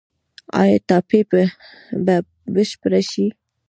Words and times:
آیا 0.61 0.77
ټاپي 0.87 1.19
به 2.05 2.15
بشپړه 2.53 3.01
شي؟ 3.09 3.25